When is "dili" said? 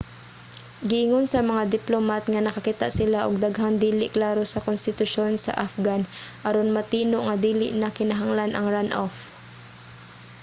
3.85-4.05, 7.45-7.67